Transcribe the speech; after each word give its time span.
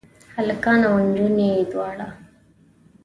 هلکان 0.35 0.79
او 0.87 0.93
انجونې 1.01 1.49
دواړه؟ 1.71 2.07